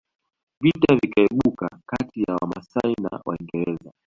[0.61, 3.91] Vita vikaibuka kati ya Wamasai na Waingereza